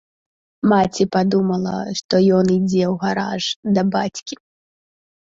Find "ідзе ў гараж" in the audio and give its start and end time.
2.57-3.43